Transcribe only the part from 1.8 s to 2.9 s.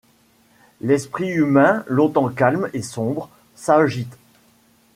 longtemps calme et